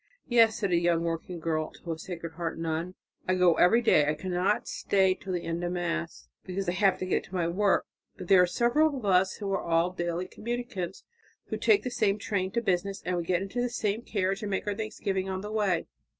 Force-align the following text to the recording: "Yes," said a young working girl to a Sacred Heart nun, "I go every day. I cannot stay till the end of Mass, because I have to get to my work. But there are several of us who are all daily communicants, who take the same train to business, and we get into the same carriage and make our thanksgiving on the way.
"Yes," 0.27 0.57
said 0.57 0.71
a 0.71 0.79
young 0.79 1.03
working 1.03 1.39
girl 1.39 1.69
to 1.73 1.91
a 1.91 1.99
Sacred 1.99 2.33
Heart 2.33 2.57
nun, 2.57 2.95
"I 3.27 3.35
go 3.35 3.53
every 3.57 3.83
day. 3.83 4.07
I 4.07 4.15
cannot 4.15 4.67
stay 4.67 5.13
till 5.13 5.31
the 5.33 5.43
end 5.45 5.63
of 5.63 5.73
Mass, 5.73 6.27
because 6.43 6.67
I 6.67 6.71
have 6.71 6.97
to 7.01 7.05
get 7.05 7.23
to 7.25 7.35
my 7.35 7.47
work. 7.47 7.85
But 8.17 8.27
there 8.27 8.41
are 8.41 8.47
several 8.47 8.97
of 8.97 9.05
us 9.05 9.35
who 9.35 9.51
are 9.53 9.61
all 9.61 9.91
daily 9.91 10.27
communicants, 10.27 11.03
who 11.49 11.57
take 11.57 11.83
the 11.83 11.91
same 11.91 12.17
train 12.17 12.49
to 12.53 12.61
business, 12.63 13.03
and 13.05 13.15
we 13.15 13.23
get 13.25 13.43
into 13.43 13.61
the 13.61 13.69
same 13.69 14.01
carriage 14.01 14.41
and 14.41 14.49
make 14.49 14.65
our 14.65 14.73
thanksgiving 14.73 15.29
on 15.29 15.41
the 15.41 15.51
way. 15.51 15.85